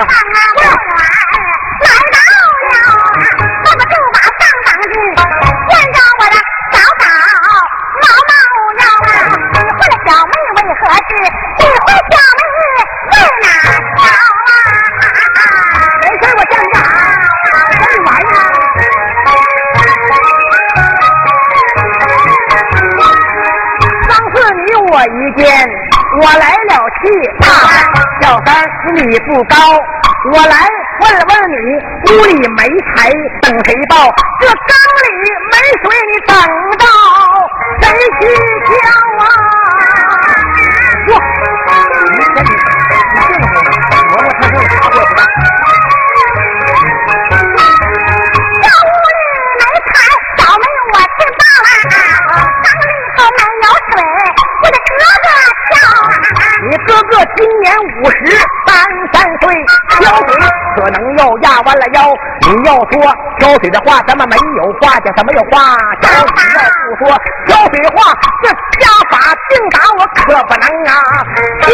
[0.00, 1.44] 上老子房啊不远
[1.80, 2.16] 来到
[2.70, 2.74] 了，
[3.64, 4.82] 那么就把上房子
[5.68, 6.34] 见着我的
[6.72, 7.02] 小嫂
[8.00, 8.32] 毛毛
[8.80, 9.12] 腰啊，
[9.52, 11.10] 你换了小妹为何事？
[11.58, 12.40] 你换小妹
[13.10, 13.44] 在哪
[13.96, 14.00] 条
[14.46, 14.50] 啊？
[16.00, 16.82] 没事，我站着啊，
[17.70, 18.38] 什么玩意儿？
[24.08, 24.34] 上次
[24.66, 25.44] 你我一见，
[26.22, 26.70] 我来了
[27.02, 27.04] 气！
[28.22, 28.48] 小三，
[28.94, 29.56] 你不高，
[30.28, 30.68] 我来
[31.00, 31.56] 问问你，
[32.12, 32.60] 屋里没
[32.92, 33.08] 柴
[33.40, 33.96] 等谁抱？
[34.40, 34.52] 这缸
[35.00, 35.08] 里
[35.50, 36.36] 没水你等
[60.90, 62.12] 能要压弯了腰。
[62.42, 63.00] 你要说
[63.38, 66.10] 挑水的话，咱们没有话讲，怎么有话讲？
[66.10, 68.12] 你要不说挑水话，
[68.42, 68.48] 这
[68.80, 70.94] 家法定打我可不能啊！
[71.60, 71.68] 听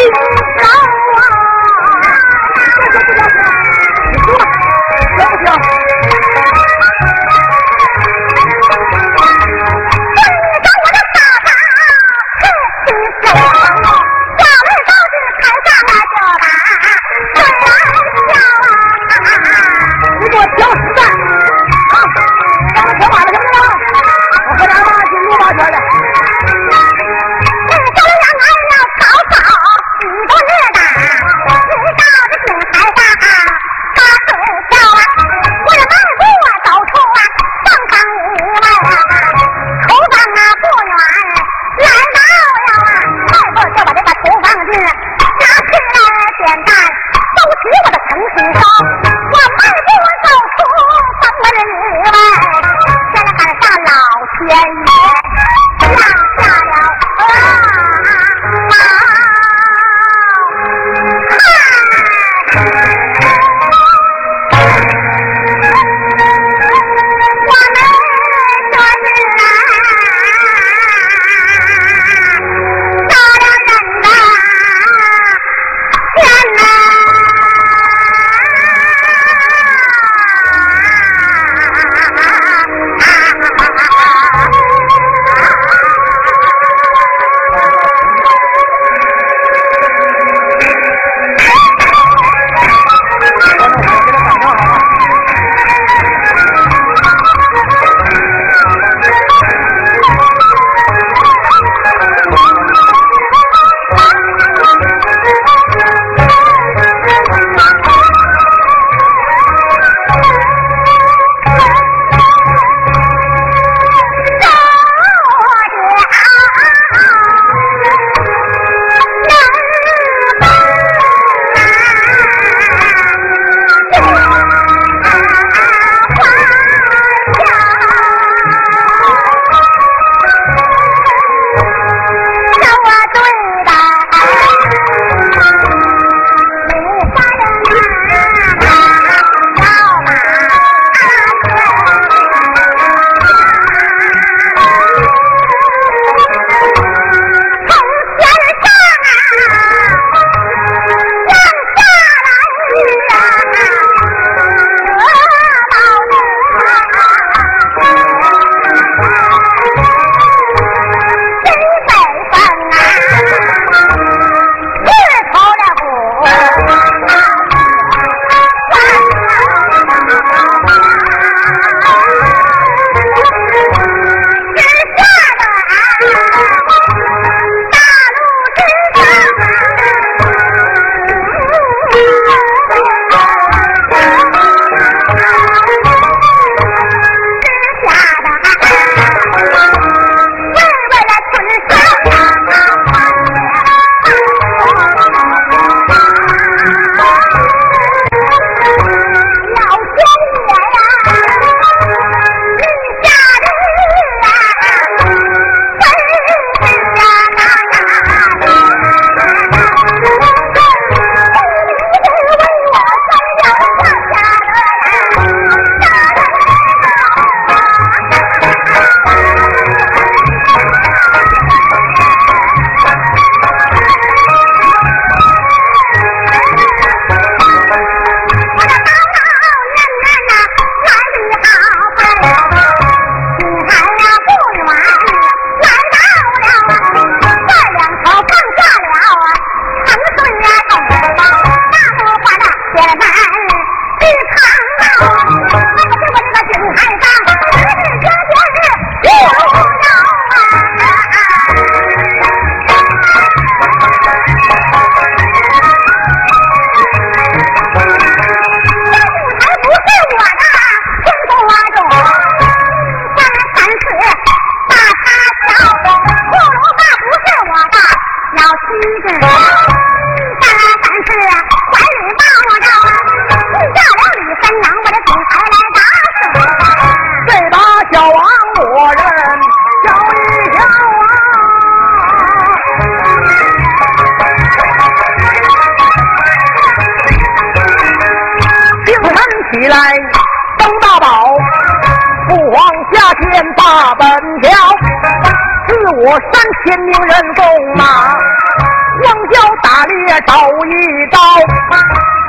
[300.97, 301.19] 一刀，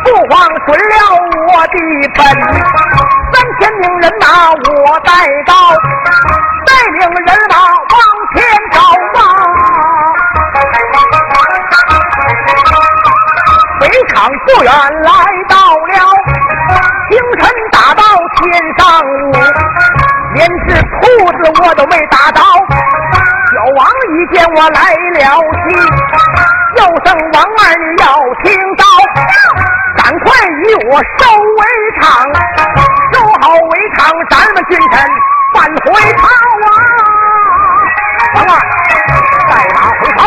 [0.04, 0.94] 父皇准了
[1.48, 1.76] 我的
[2.16, 2.20] 本，
[3.32, 5.12] 三千名人马我带
[5.46, 5.54] 到，
[6.66, 7.96] 带领人马往
[8.36, 8.36] 前
[8.74, 8.76] 走
[9.16, 9.20] 啊。
[13.80, 14.16] 围场
[14.46, 14.72] 不远
[15.04, 15.12] 来
[15.48, 15.56] 到
[15.88, 15.96] 了，
[17.10, 17.42] 清晨
[17.72, 18.04] 打到
[18.36, 18.44] 天
[18.78, 19.34] 上午，
[20.34, 20.98] 连只兔
[21.32, 22.42] 子我都没打到。
[24.08, 25.20] 一见我来了
[25.68, 25.76] 气，
[26.78, 28.08] 又声王二你要
[28.44, 28.46] 听
[28.78, 28.84] 到，
[29.98, 31.28] 赶快与我收
[31.58, 31.62] 围
[32.00, 32.06] 场，
[33.12, 34.00] 收好围场，
[34.30, 34.94] 咱们君臣
[35.54, 36.24] 返回朝
[36.64, 36.70] 啊！
[38.36, 38.50] 王二，
[39.50, 40.20] 带马回朝。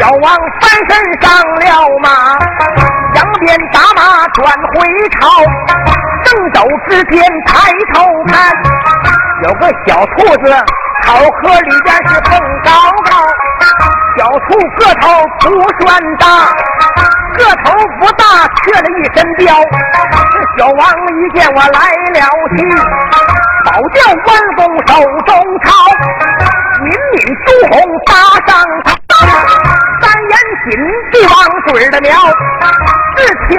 [0.00, 0.24] 小王
[0.60, 1.62] 翻身上了
[2.02, 2.08] 马，
[3.14, 4.74] 扬鞭打马转回
[5.20, 5.20] 朝。
[6.24, 8.52] 正走之间抬头看，
[9.42, 10.52] 有个小兔子
[11.02, 12.30] 草壳里边是蹦
[12.64, 12.70] 高
[13.10, 13.12] 高。
[14.16, 14.46] 小兔
[14.78, 15.08] 个头
[15.40, 15.44] 不
[15.80, 16.24] 算大，
[17.36, 18.22] 个头不大
[18.62, 19.40] 却了一身膘。
[20.30, 21.78] 这小王一见我来
[22.12, 22.20] 了
[22.54, 22.62] 气，
[23.64, 24.90] 保教关公手
[25.26, 25.30] 中
[25.64, 25.72] 抄，
[26.84, 27.14] 抿抿
[27.44, 27.74] 朱红
[28.06, 28.12] 搭
[28.46, 28.50] 上
[28.84, 28.86] 他。
[30.00, 30.32] 三眼
[30.64, 30.70] 紧
[31.10, 31.34] 闭王
[31.66, 32.10] 嘴的瞄，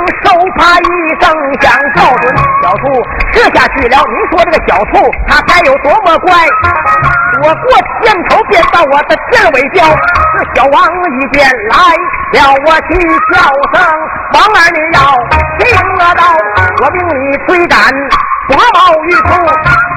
[0.04, 0.84] 听手帕一
[1.22, 1.32] 声
[1.62, 2.84] 响，照准小兔
[3.32, 3.98] 这下去了。
[4.12, 6.34] 您说这个小兔它该有多么乖？
[7.42, 7.64] 我过
[8.04, 9.86] 肩头便到我的尖尾叫，
[10.38, 11.76] 这小王一见来
[12.34, 13.00] 了，我起
[13.32, 13.40] 叫
[13.74, 13.82] 声
[14.34, 15.00] 王二你要
[15.60, 15.64] 听
[15.98, 16.36] 得到，
[16.82, 17.80] 我命你追赶。
[18.50, 19.30] 花毛玉兔，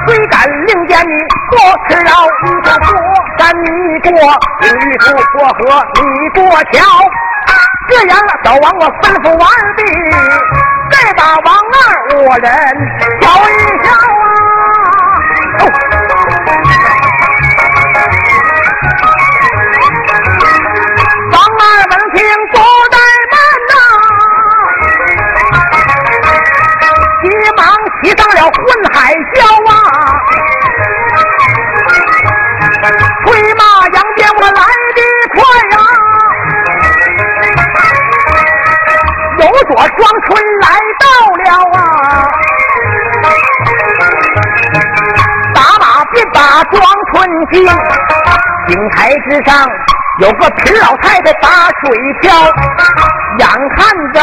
[0.06, 1.18] 追赶令箭你
[1.50, 1.58] 多
[1.88, 2.10] 吃饶，
[2.44, 2.94] 玉兔过
[3.38, 4.12] 山你过，
[4.62, 5.04] 玉兔
[5.36, 6.78] 过河你过桥。
[7.88, 9.80] 这样小王我吩咐完毕，
[10.90, 11.76] 再把王二
[12.10, 12.44] 五人
[13.20, 13.50] 瞧一
[13.82, 15.68] 瞧啊！
[21.32, 22.16] 王二闻听
[22.52, 22.54] 不
[22.92, 22.94] 怠
[23.32, 23.34] 慢
[23.68, 23.72] 呐，
[27.22, 27.24] 急
[27.56, 27.60] 忙。
[28.02, 28.54] 骑上了混
[28.92, 28.94] 海
[39.46, 40.66] 有所双春来
[40.98, 41.06] 到
[41.44, 41.46] 了
[41.78, 41.78] 啊，
[45.54, 47.14] 打马便把庄春
[47.52, 47.64] 进，
[48.66, 49.68] 井台之上
[50.18, 51.48] 有个皮老太太打
[51.80, 52.32] 水漂，
[53.38, 54.20] 眼看着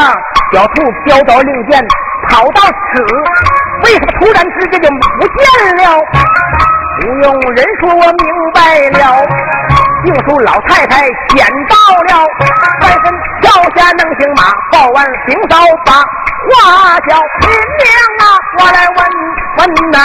[0.51, 1.82] 小兔飘着令箭。
[2.30, 3.03] 跑到此，
[3.84, 4.89] 为什么突然之间就
[5.20, 5.82] 不见了？
[7.01, 9.01] 不用人说，我明白了。
[10.06, 11.02] 就说老太太
[11.36, 11.76] 捡到
[12.10, 12.28] 了，
[12.82, 13.06] 翻身
[13.42, 15.94] 跳下能行马，抱完行扫把
[16.50, 17.12] 花轿。
[17.42, 17.88] 亲娘
[18.20, 18.24] 啊，
[18.60, 18.98] 我来问
[19.58, 19.96] 问那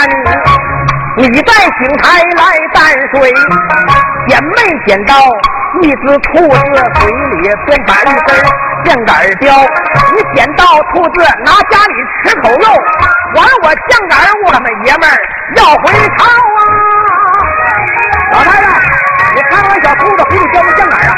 [1.17, 1.51] 你，你在
[1.81, 2.41] 井台来
[2.73, 2.77] 担
[3.11, 3.33] 水，
[4.29, 4.55] 捡没
[4.87, 5.13] 捡到
[5.81, 6.57] 一只兔子
[6.95, 8.29] 嘴里边把一根？
[8.85, 9.53] 酱杆雕，
[10.15, 10.63] 你捡到
[10.93, 12.65] 兔子拿家里吃口肉，
[13.35, 15.11] 还我酱杆我们爷们儿
[15.57, 16.23] 要回朝
[16.55, 16.59] 啊！
[18.31, 18.78] 老太太，
[19.83, 21.11] 小兔子回去叼个酱杆啊！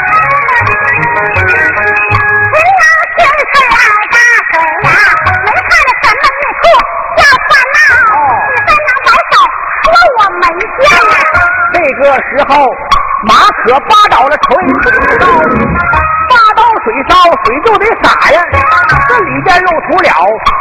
[2.52, 2.84] 谁呀？
[3.16, 3.20] 天
[3.52, 3.76] 水二
[4.12, 4.16] 大
[4.50, 4.54] 水
[4.84, 4.88] 呀！
[5.44, 6.64] 没看着什么玉兔
[7.18, 7.78] 要烦恼，
[8.48, 9.32] 你三娘摆手
[9.82, 9.86] 说
[10.18, 10.44] 我没
[10.78, 11.14] 见呀。
[11.72, 12.52] 这个时候，
[13.26, 13.30] 马
[13.64, 14.44] 可扒倒了锤
[14.82, 14.84] 子
[15.18, 15.24] 刀。
[16.82, 17.14] 水烧
[17.44, 18.42] 水就得洒呀，
[19.08, 20.08] 这里边露出了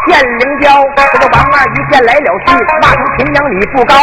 [0.05, 0.69] 现灵蛟。
[1.91, 3.93] 见来了戏，骂出秦娘你不高。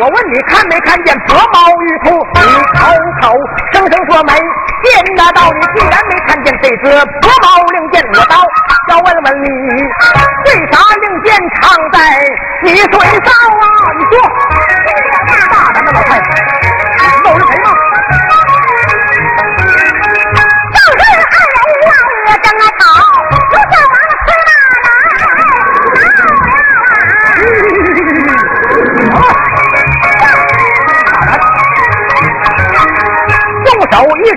[0.00, 2.14] 我问你看没看见薄毛玉兔？
[2.38, 2.86] 你口
[3.20, 3.34] 口
[3.72, 6.84] 声声说没见那道，你既然没看见这只
[7.20, 8.36] 薄毛令箭，我刀
[8.88, 9.48] 要问问你，
[10.46, 11.98] 为啥令箭藏在
[12.62, 13.66] 你嘴上啊？
[13.98, 14.14] 你说，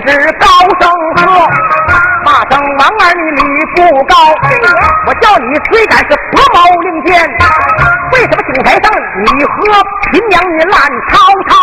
[0.06, 0.46] 只高
[0.78, 1.26] 声喝，
[2.24, 3.42] 骂声王二你礼
[3.74, 4.14] 不高，
[5.06, 7.20] 我叫你虽然是薄毛令箭，
[8.12, 8.86] 为什么井台上
[9.18, 9.56] 你和
[10.12, 11.58] 秦娘你乱滔滔？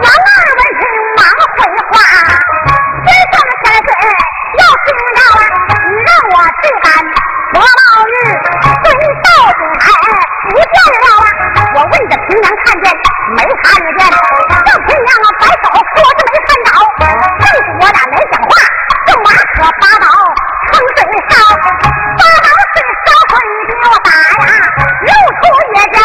[0.00, 0.82] 王二闻听
[1.16, 1.20] 忙
[1.52, 1.94] 回话，
[3.04, 3.88] 先生的千岁
[4.56, 6.86] 要知道啊，你让我去赶
[7.52, 8.16] 薄毛玉，
[8.82, 8.88] 追
[9.20, 9.84] 到井台
[10.48, 11.28] 不见了啊！
[11.76, 12.84] 我问着秦娘看见
[13.36, 13.64] 没看
[13.98, 14.23] 见？
[17.84, 18.48] 我俩没讲话，
[19.04, 20.08] 正娃可拔刀
[20.72, 24.08] 称水烧，拔刀水烧火，你给我打
[24.40, 24.48] 呀！
[25.04, 25.98] 又出野家，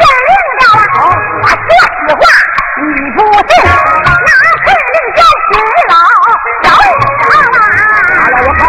[0.00, 0.62] 县令叫
[0.96, 1.12] 我，
[1.42, 2.24] 我说实话，
[2.80, 3.52] 你不信，
[4.00, 4.08] 拿
[4.64, 5.52] 县令叫徐
[5.90, 5.92] 老
[6.64, 6.66] 走
[7.28, 7.36] 啊！
[8.32, 8.62] 来，我看。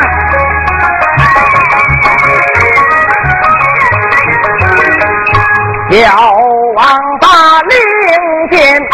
[5.89, 5.95] 小
[6.75, 6.79] 王
[7.21, 7.23] 把
[7.61, 8.53] 令箭接
[8.91, 8.93] 在。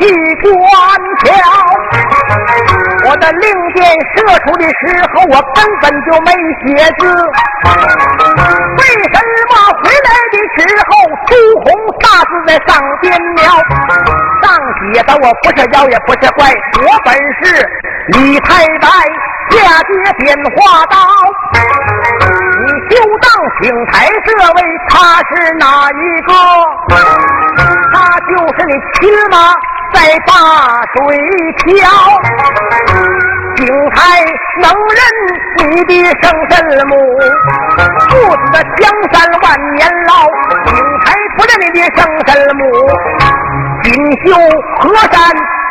[0.00, 0.02] 细
[0.42, 0.52] 观
[1.24, 1.26] 瞧。
[3.04, 3.44] 我的令
[3.74, 3.84] 箭
[4.14, 4.72] 射出的时
[5.12, 6.30] 候，我根本就没
[6.60, 6.66] 写
[6.98, 7.00] 字。
[8.78, 8.80] 为
[9.12, 9.16] 什
[9.48, 10.58] 么回来的时
[10.88, 10.90] 候，
[11.26, 11.30] 朱
[11.60, 11.66] 红
[12.00, 12.70] 大字在上
[13.00, 13.42] 边描？
[14.42, 14.44] 上
[14.92, 17.44] 写的我不是妖也不是怪，我本是
[18.08, 18.86] 李太白
[19.50, 20.96] 下界点化刀。
[22.64, 23.24] 你就当
[23.60, 26.32] 请台这位他是哪一个？
[27.92, 29.36] 他就是你亲妈。
[29.92, 30.32] 在大
[30.94, 30.96] 水
[31.64, 31.88] 漂，
[33.56, 33.60] 景
[33.94, 33.96] 台
[34.60, 35.00] 能认
[35.70, 35.90] 你的
[36.22, 36.52] 生身
[36.88, 36.92] 母，
[38.10, 39.44] 父子的江山万
[39.74, 40.10] 年老。
[40.66, 41.06] 景台
[41.36, 42.60] 不认你的生身母，
[43.82, 43.86] 锦
[44.24, 44.26] 绣
[44.80, 45.14] 河山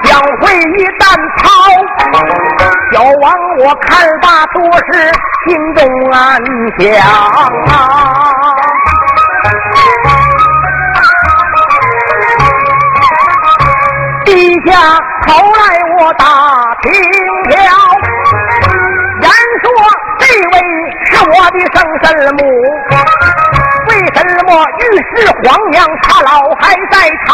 [0.03, 0.09] 将
[0.39, 1.01] 会一旦
[1.37, 1.41] 抛。
[2.93, 3.23] 小王
[3.59, 4.61] 我看罢多
[4.91, 5.11] 时，
[5.47, 5.79] 心中
[6.11, 6.19] 暗
[6.77, 6.79] 想
[7.67, 8.50] 啊。
[15.27, 15.61] 后来，
[15.97, 16.25] 我打
[16.81, 16.91] 听
[17.49, 17.53] 了，
[19.21, 19.29] 言
[19.61, 19.65] 说
[20.19, 20.53] 这位
[21.05, 22.39] 是我的生身母，
[23.89, 24.49] 为什么
[24.79, 24.81] 御
[25.15, 26.93] 史皇娘她老还在
[27.27, 27.29] 朝？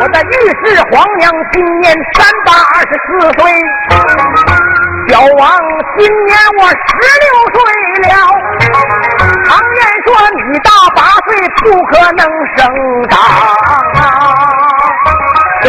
[0.00, 0.26] 我的御
[0.64, 3.40] 史皇娘今年三八二十四岁，
[5.08, 5.40] 小王
[5.98, 6.72] 今年我十
[7.20, 7.56] 六岁
[8.08, 8.10] 了。
[9.44, 11.28] 常言说，女大八岁
[11.62, 12.22] 不可能
[12.56, 12.58] 生
[13.08, 13.12] 长。
[15.60, 15.66] 这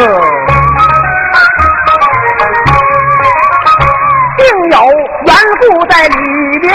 [5.59, 6.73] 故在里边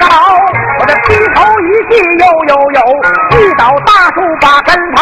[0.00, 0.06] 搞，
[0.80, 2.80] 我的劈头一气又又有，
[3.38, 4.98] 一倒大树把根刨，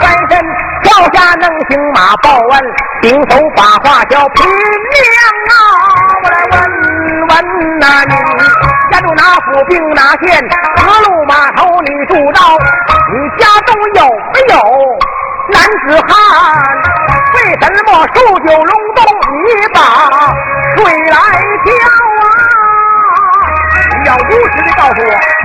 [0.00, 0.38] 翻身
[0.82, 2.60] 跳下能行马报恩，
[3.02, 5.06] 顶手把话叫平娘
[5.50, 5.54] 啊，
[6.22, 6.54] 我来问
[7.28, 7.32] 问
[7.78, 8.14] 那你
[8.90, 10.24] 家住哪府并哪县？
[10.76, 12.56] 何路码头你住到？
[13.12, 14.02] 你家中有
[14.32, 14.56] 没有
[15.52, 16.14] 男子汉？
[17.34, 19.04] 为什么数九龙洞
[19.44, 19.78] 你把
[20.76, 20.78] 水
[21.10, 21.14] 来
[21.64, 22.35] 浇啊？
[24.06, 25.35] 要如实的告诉我。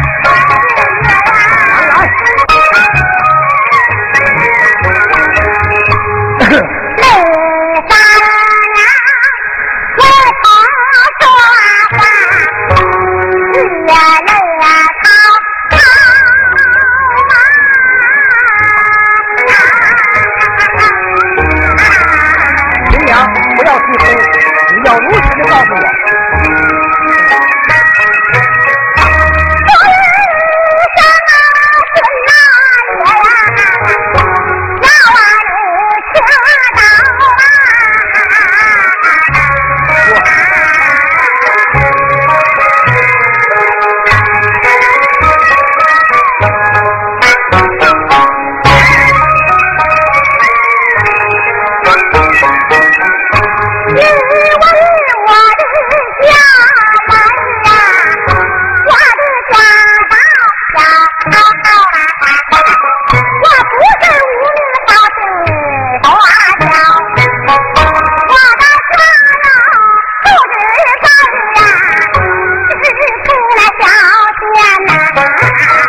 [75.21, 75.80] Thank you.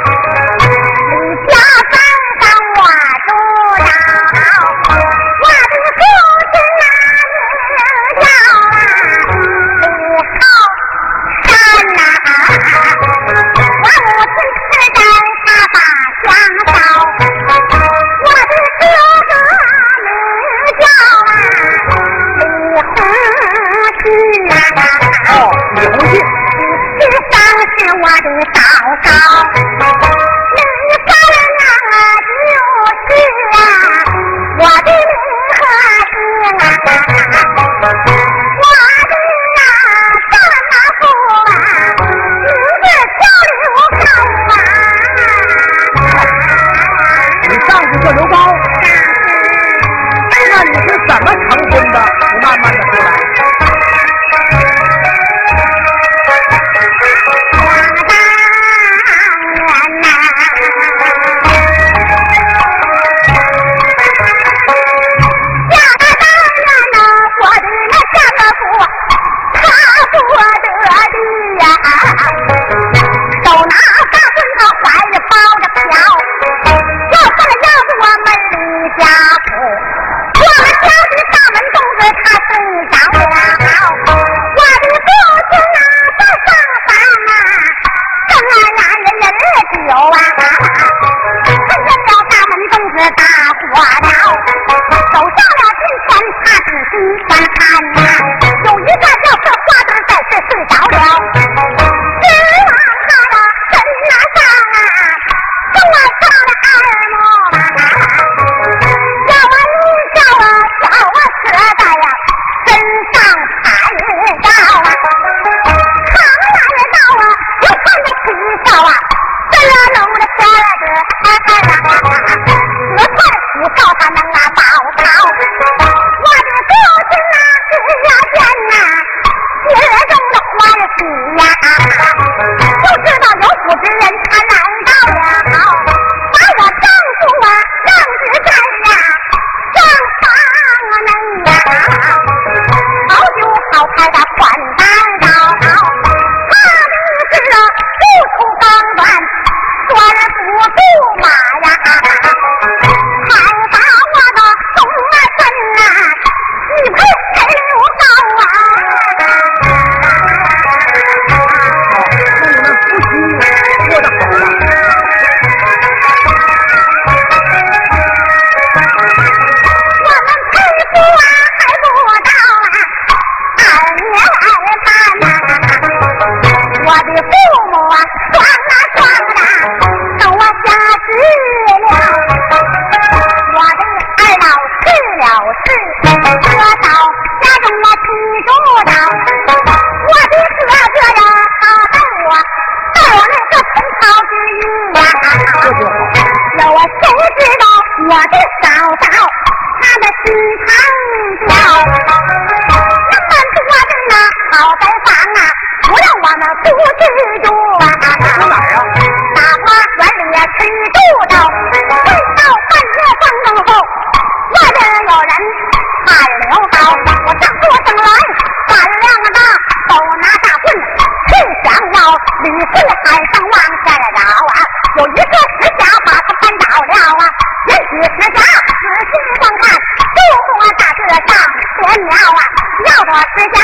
[223.05, 224.59] 台上往下来绕啊，
[224.97, 227.23] 有一个石匣把他绊倒了啊。
[227.69, 230.17] 也许石匣仔细观看，树
[230.55, 231.31] 木大个大，
[231.79, 232.41] 多苗啊，
[232.87, 233.59] 要多石匣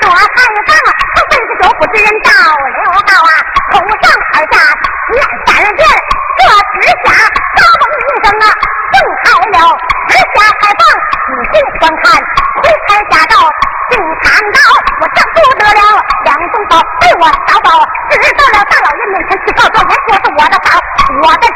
[0.00, 2.30] 多放啊，他分的就不是人道。
[21.20, 21.47] 我的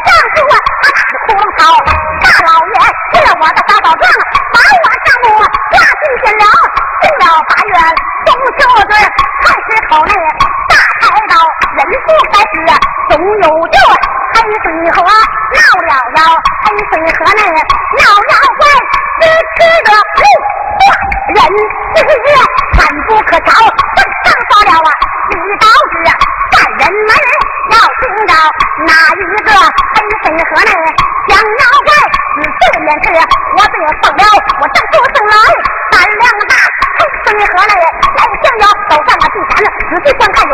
[40.05, 40.52] 你观看。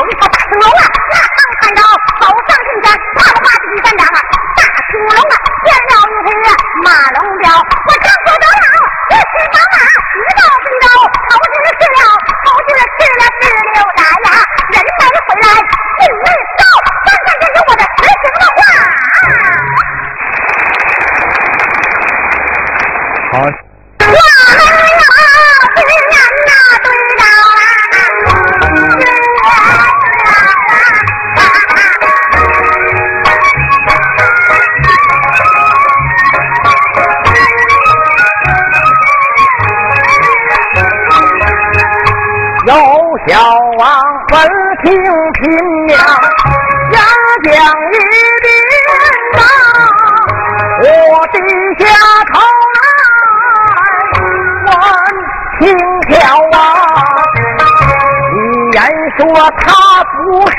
[59.18, 59.26] 说
[59.58, 59.66] 他
[60.04, 60.16] 不
[60.48, 60.54] 是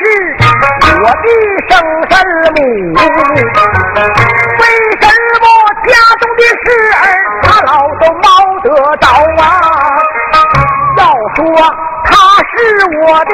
[1.02, 1.26] 我的
[1.70, 1.72] 生
[2.10, 2.14] 身
[2.56, 2.60] 母，
[4.60, 4.62] 为
[5.00, 5.04] 什
[5.40, 5.46] 么
[5.88, 6.96] 家中的事儿
[7.42, 8.28] 他老都猫
[8.62, 8.68] 得
[8.98, 9.04] 到
[9.42, 9.42] 啊？
[10.98, 11.02] 要
[11.36, 11.40] 说
[12.04, 12.08] 他
[12.52, 12.54] 是
[13.00, 13.32] 我的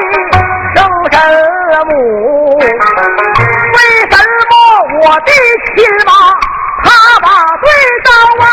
[0.76, 0.78] 生
[1.10, 1.14] 身
[1.88, 1.90] 母，
[2.58, 2.60] 为
[4.08, 4.14] 什
[4.48, 4.52] 么
[5.02, 5.30] 我的
[5.74, 6.08] 亲妈
[6.84, 6.86] 他
[7.20, 7.26] 把
[7.62, 7.66] 罪
[8.04, 8.08] 招
[8.44, 8.46] 啊？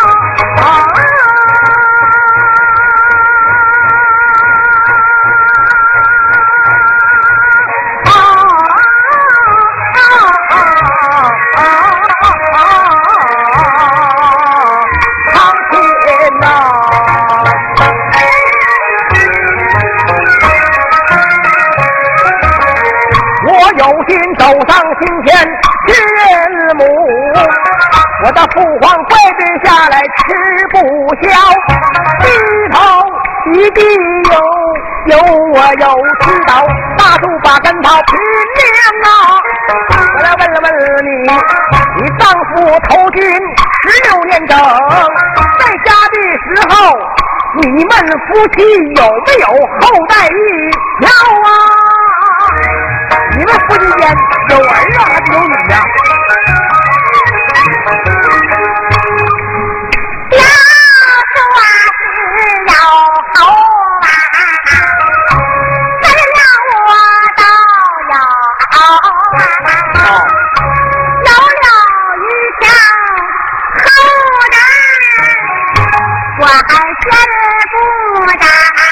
[28.33, 30.77] 的父皇怪罪下来吃不
[31.21, 31.29] 消
[32.21, 32.27] 低
[32.71, 32.77] 头
[33.53, 33.83] 一定
[34.31, 35.17] 有有
[35.53, 35.87] 我有
[36.21, 36.65] 知道
[36.97, 38.17] 大树把跟头拼
[38.55, 38.63] 命
[39.03, 39.07] 啊
[40.15, 40.67] 我来问了问
[41.05, 41.31] 你
[42.01, 46.15] 你丈夫投军十六年整在家的
[46.45, 46.73] 时候
[47.61, 47.91] 你们
[48.27, 48.63] 夫妻
[48.95, 51.09] 有没有后代一条
[51.43, 51.49] 啊
[53.37, 54.15] 你们夫妻间
[54.49, 55.83] 有儿啊还是有女呀
[77.09, 78.82] 压不大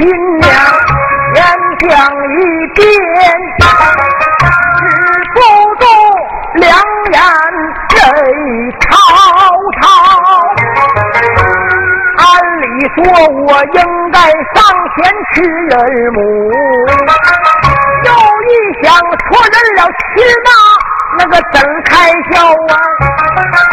[0.00, 0.48] 新娘
[1.34, 1.44] 言
[1.78, 2.40] 讲一
[2.74, 2.82] 遍，
[3.58, 4.82] 只
[5.34, 5.38] 不
[5.78, 5.84] 重
[6.54, 6.64] 两
[7.12, 7.20] 眼
[7.90, 8.00] 泪
[8.80, 8.88] 滔
[9.76, 9.84] 滔。
[12.16, 12.24] 按
[12.62, 12.64] 理
[12.96, 12.98] 说，
[13.44, 13.78] 我应
[14.10, 14.16] 该
[14.54, 14.56] 上
[14.96, 14.98] 前
[15.34, 15.36] 去
[15.68, 15.72] 认
[16.14, 16.18] 母，
[18.06, 18.08] 又
[18.48, 18.50] 一
[18.82, 19.78] 想，错认了
[20.16, 20.48] 亲妈，
[21.18, 21.92] 那个怎开
[22.32, 22.72] 笑啊？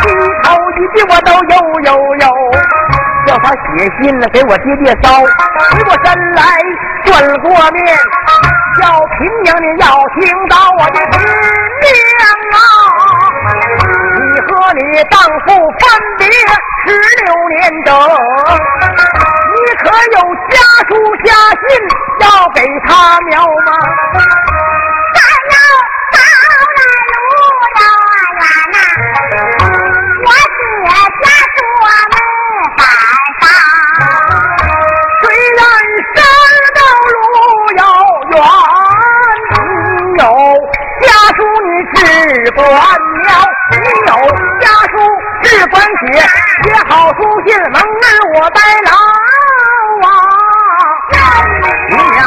[0.04, 0.06] 低
[0.44, 1.90] 头一低，我都悠有
[3.48, 6.44] 他写信了给我爹爹捎，回过身来
[7.06, 7.98] 转过面，
[8.78, 9.88] 叫平娘你要
[10.20, 11.24] 听到我的亲
[12.20, 12.60] 娘啊！
[14.20, 16.92] 你和你丈夫分别十
[17.24, 17.96] 六年整。
[19.80, 20.18] 可有
[20.50, 20.54] 家
[20.90, 20.92] 书
[21.24, 21.32] 家
[21.64, 21.68] 信
[22.20, 23.32] 要给他描
[23.66, 23.72] 吗？
[42.58, 42.74] 只管
[43.22, 43.30] 描，
[43.70, 43.76] 你
[44.08, 44.12] 有
[44.60, 44.98] 家书
[45.44, 46.18] 只管写，
[46.64, 47.86] 写好书信蒙儿
[48.34, 48.90] 我代劳
[50.02, 50.10] 啊！
[51.92, 52.20] 你呀，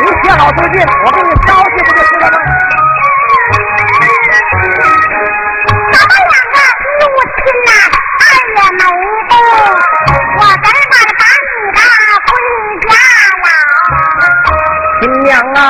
[0.00, 2.36] 你写好书信，我给你捎去不就是了吗？
[5.92, 6.56] 咱们两个
[6.98, 7.02] 入
[7.36, 7.68] 亲呐，
[8.18, 8.80] 二也没
[9.28, 9.32] 动，
[10.38, 11.22] 我赶快把
[11.52, 11.78] 你的
[12.24, 12.26] 回
[12.88, 12.90] 家
[13.44, 13.46] 了。
[15.02, 15.60] 新娘啊，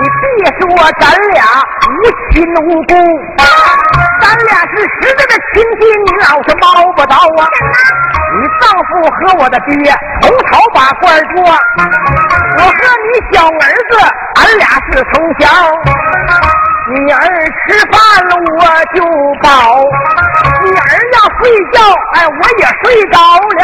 [0.00, 0.62] 你别说
[0.98, 1.02] 咱
[2.30, 2.94] 亲无辜，
[4.20, 6.64] 咱俩是实在的亲戚，你老是猫
[6.96, 7.46] 不到啊。
[8.38, 9.72] 你丈夫和我的爹
[10.20, 12.70] 从头把官做，我和
[13.08, 13.92] 你小儿子，
[14.36, 15.42] 俺俩是从小。
[16.90, 19.04] 你儿吃饭了我就
[19.42, 19.50] 饱，
[20.64, 21.40] 你儿要睡
[21.72, 21.76] 觉，
[22.14, 23.16] 哎，我也睡着
[23.58, 23.62] 了。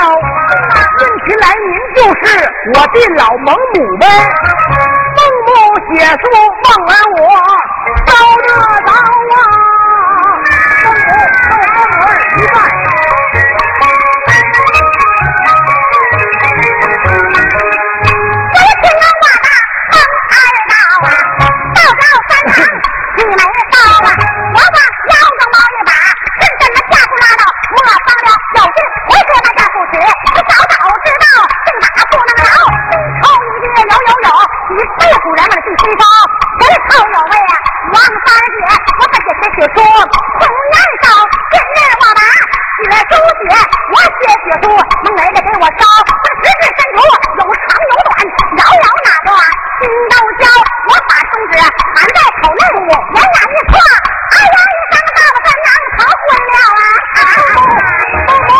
[0.98, 2.22] 问起来，您就是
[2.74, 4.04] 我的老蒙母呗。
[5.16, 5.48] 孟母
[5.94, 6.22] 写书，
[6.64, 7.22] 孟儿我
[8.06, 9.44] 招得到啊。
[10.84, 12.54] 孟母和孟儿一拜。
[35.24, 36.04] 古人们的地推方，
[39.54, 41.06] 写书，从年少
[41.52, 42.20] 见面我拿
[42.74, 43.14] 起了书
[43.46, 43.54] 写，
[43.94, 44.66] 我写写书，
[45.04, 46.98] 能来的给我烧，我的食指伸出
[47.38, 48.18] 有长有短，
[48.58, 49.30] 摇摇哪个
[49.78, 50.50] 心都焦，
[50.90, 56.58] 我把中指含在口内，我往哪一戳，哎呀一声，爸爸三郎头昏了
[57.14, 57.22] 啊！
[58.26, 58.50] 都，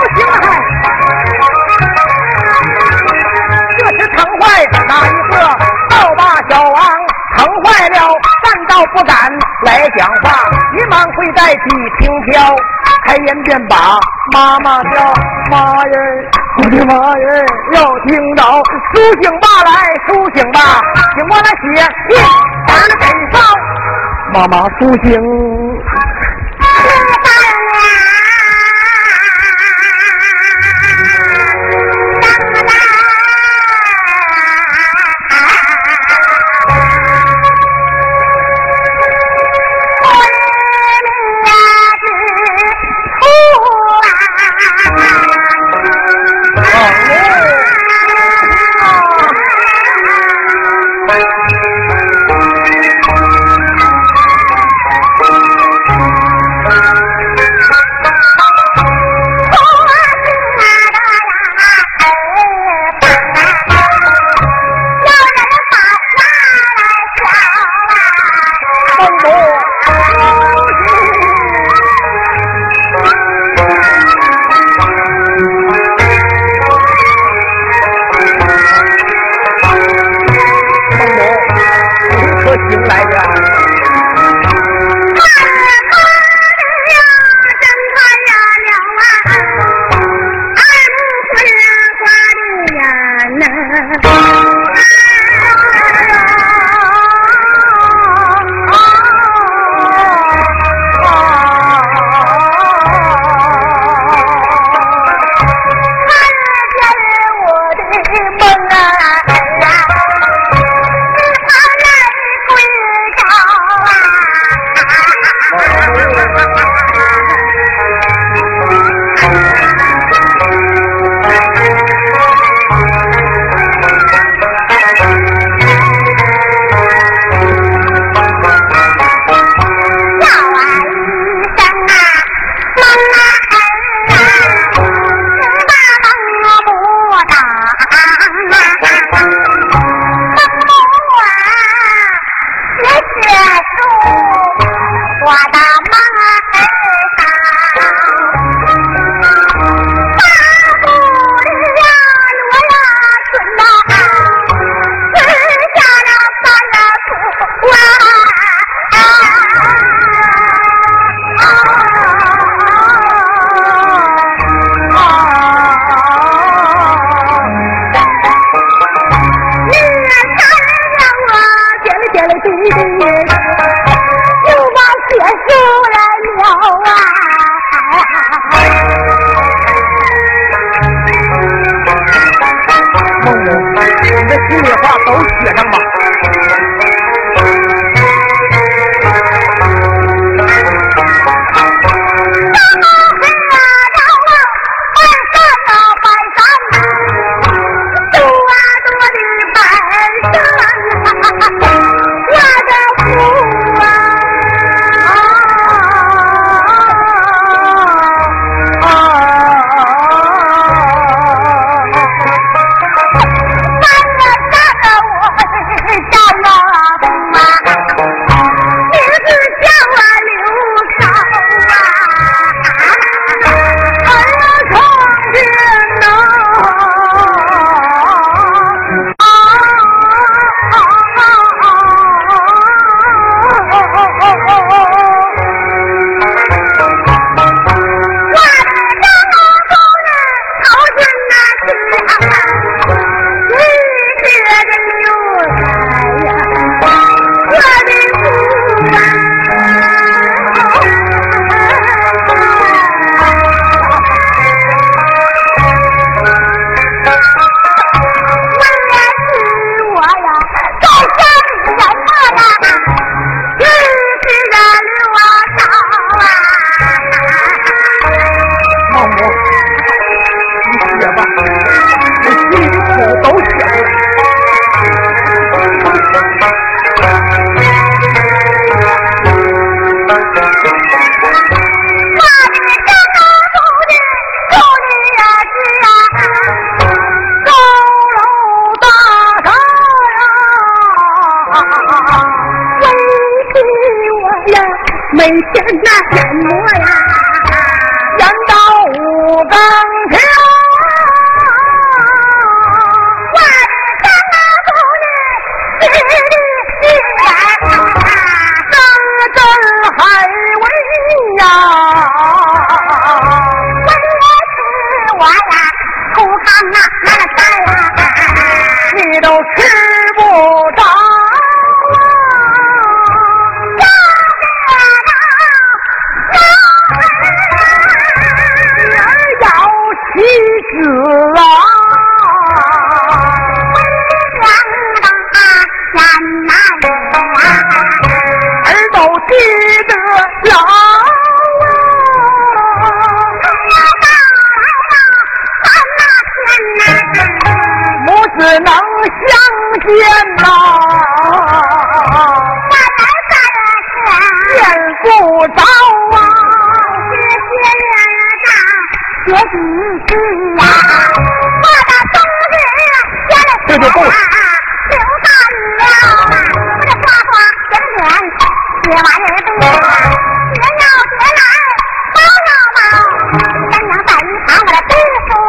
[3.78, 4.42] 这时疼坏
[4.87, 5.35] 哪一个？
[5.90, 6.78] 倒把，小王
[7.37, 7.98] 疼坏了，
[8.44, 9.12] 站到不敢
[9.64, 10.30] 来讲话。
[11.35, 11.61] 代替
[11.99, 12.55] 轻飘，
[13.07, 13.99] 开言便把
[14.33, 15.12] 妈妈叫。
[15.51, 15.97] 妈呀，
[16.57, 17.44] 我的妈呀！
[17.75, 18.62] 要听到
[18.94, 19.70] 苏醒吧来，
[20.09, 20.81] 苏醒吧，
[21.14, 22.16] 请过来写信
[22.66, 23.35] 儿的身上，
[24.33, 25.20] 妈妈苏醒。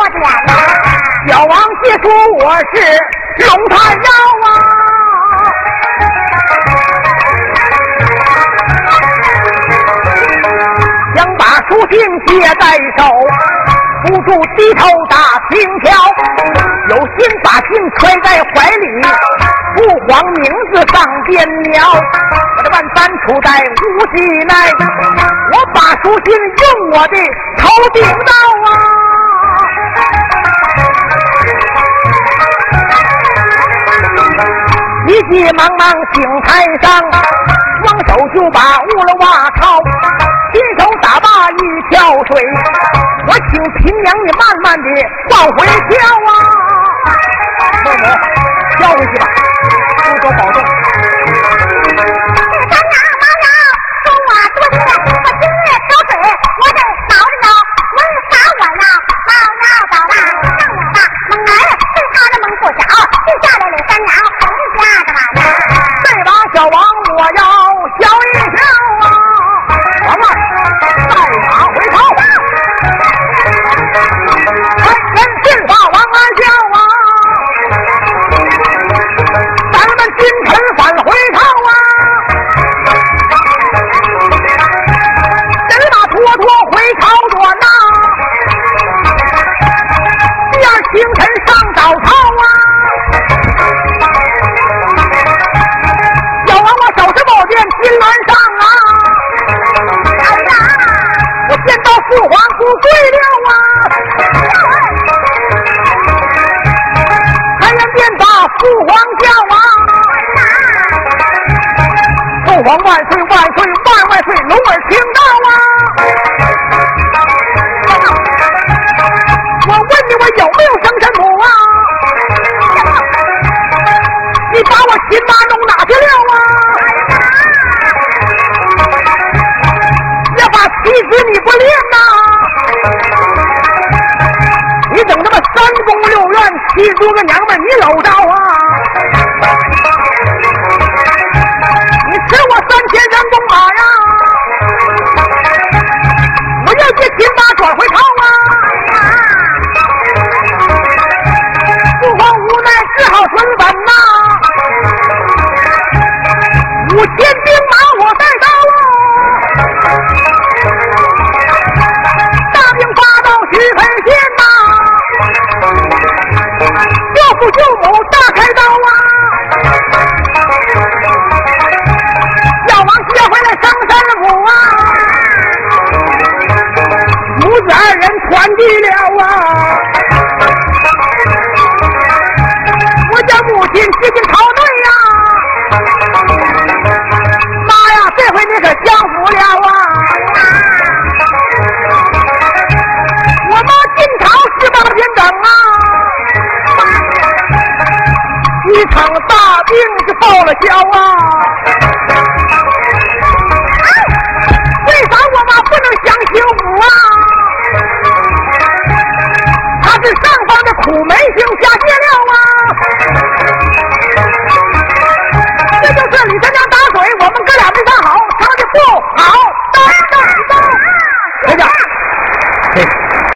[0.05, 0.61] 读书点呀，
[1.27, 2.05] 小王接书
[2.39, 2.75] 我是
[3.47, 4.07] 龙太妖
[4.43, 4.47] 啊。
[11.15, 11.93] 想把书信
[12.27, 12.29] 接
[12.59, 12.63] 在
[12.97, 13.01] 手，
[14.05, 15.17] 不住低头打
[15.49, 15.97] 听条，
[16.89, 18.85] 有心把信揣在怀里，
[19.75, 19.77] 父
[20.07, 21.81] 皇名字上边描。
[22.57, 23.49] 我的万般处在
[23.97, 24.53] 无计内，
[25.51, 26.27] 我把书信
[26.61, 27.17] 用我的
[27.57, 28.31] 头顶到
[28.69, 28.71] 啊，
[35.15, 39.79] 急急忙忙请台上，双手就把乌龙袜套。
[40.51, 41.59] 亲手打罢一
[41.89, 42.35] 瓢水，
[43.25, 44.87] 我请平娘你慢慢的
[45.31, 45.95] 往回跳
[46.27, 46.29] 啊！
[47.85, 48.03] 父母，
[48.77, 49.25] 跳回去吧，
[50.03, 50.61] 多多保重。
[51.85, 53.47] 这三娘妈呀，
[54.03, 56.11] 说我多心，我今日挑水，
[56.59, 57.47] 我得挠着挠，
[57.95, 58.83] 为啥我呀？
[59.31, 59.31] 老
[59.63, 60.13] 要早吧，
[60.43, 60.97] 上我吧，
[61.29, 61.47] 猛儿
[61.95, 62.83] 对他的猛不着，
[63.25, 63.64] 就下来